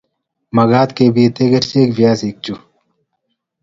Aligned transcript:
Makat 0.55 0.89
kepite 0.97 1.43
kerchek 1.51 1.89
viazik 1.97 2.37
chu 2.43 2.55